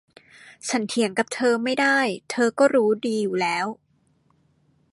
[0.67, 1.99] ฉันเถียงกับเธอไม่ได้
[2.31, 3.65] เธอก็รู้ดีอยู่แล้ว